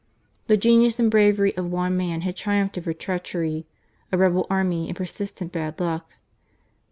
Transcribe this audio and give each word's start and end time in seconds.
The 0.47 0.57
genius 0.57 0.99
and 0.99 1.11
bravery 1.11 1.55
of 1.55 1.71
one 1.71 1.95
man 1.95 2.21
had 2.21 2.35
triumphed 2.35 2.75
over 2.75 2.91
treachery, 2.91 3.67
a 4.11 4.17
rebel 4.17 4.47
army, 4.49 4.87
and 4.87 4.97
persistent 4.97 5.51
bad 5.51 5.79
luck. 5.79 6.15